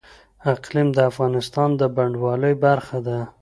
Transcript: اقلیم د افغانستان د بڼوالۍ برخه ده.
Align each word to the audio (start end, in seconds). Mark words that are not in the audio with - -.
اقلیم 0.53 0.87
د 0.93 0.99
افغانستان 1.11 1.69
د 1.79 1.81
بڼوالۍ 1.95 2.53
برخه 2.65 2.97
ده. 3.07 3.19